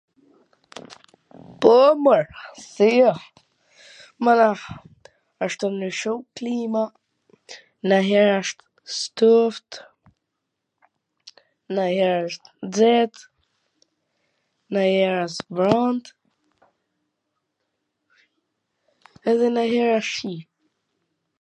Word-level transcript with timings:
Po, 1.61 1.73
mor, 2.03 2.23
si 2.69 2.87
jo, 2.99 3.11
mana, 4.23 4.47
asht 5.43 5.57
tu 5.59 5.67
ndryshu 5.73 6.13
klima, 6.39 6.83
najher 7.91 8.29
asht 8.39 8.57
ftoft, 8.97 9.69
najher 11.79 12.17
wsht 12.31 12.43
xet, 12.79 13.13
najher 14.79 15.15
wsht 15.27 15.41
vrant, 15.59 16.05
edhe 19.33 19.47
najher 19.59 19.95
wsht 20.01 20.13
shi. 20.17 20.35